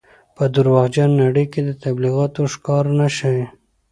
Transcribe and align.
په 0.35 0.43
درواغجنې 0.53 1.15
نړۍ 1.23 1.45
کې 1.53 1.61
د 1.63 1.71
تبلیغاتو 1.83 2.41
ښکار 2.53 2.85
نه 2.99 3.07
شئ. 3.17 3.39